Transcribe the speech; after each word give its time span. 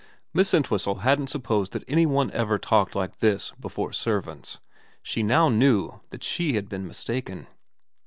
Miss 0.33 0.51
Entwhistle 0.51 1.01
hadn't 1.01 1.27
supposed 1.29 1.73
that 1.73 1.83
any 1.87 2.07
one 2.07 2.31
ever 2.31 2.57
talked 2.57 2.95
like 2.95 3.19
this 3.19 3.53
before 3.59 3.93
servants. 3.93 4.59
She 5.03 5.21
now 5.21 5.47
knew 5.49 5.99
that 6.09 6.23
she 6.23 6.53
had 6.53 6.67
been 6.67 6.87
mistaken. 6.87 7.45